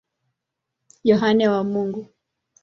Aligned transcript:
Yohane 1.09 1.45
wa 1.51 1.61
Mungu. 1.71 2.01